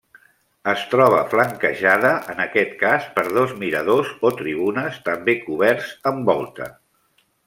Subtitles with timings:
[0.71, 6.69] Es troba flanquejada en aquest cas per dos miradors o tribunes també coberts amb volta.